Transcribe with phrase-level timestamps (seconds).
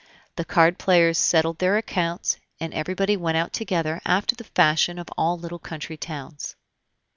[0.35, 5.09] The card players settled their accounts, and everybody went out together, after the fashion of
[5.15, 6.55] all little country towns.